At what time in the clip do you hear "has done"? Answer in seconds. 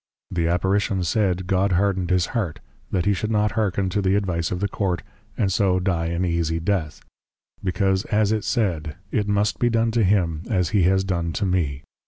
10.89-11.33